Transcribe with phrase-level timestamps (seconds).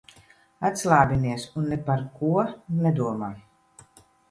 [0.69, 2.33] Atslābinies un ne par ko
[2.81, 3.33] nedomā.